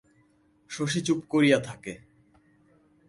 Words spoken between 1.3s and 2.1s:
করিয়া থাকে।